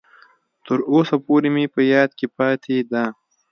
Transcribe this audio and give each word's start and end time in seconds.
تر 0.65 0.79
اوسه 0.91 1.15
پورې 1.25 1.49
مې 1.55 1.65
په 1.75 1.81
یاد 1.93 2.09
کې 2.17 2.27
پاتې 2.37 2.75
ده. 2.91 3.03